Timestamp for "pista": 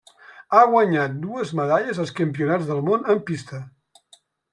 3.29-3.61